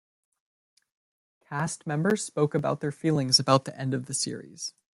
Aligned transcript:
Cast 1.47 1.85
members 1.85 2.23
spoke 2.23 2.55
about 2.55 2.79
their 2.79 2.91
feelings 2.91 3.37
about 3.39 3.65
the 3.65 3.79
end 3.79 3.93
of 3.93 4.07
the 4.07 4.15
series. 4.15 4.73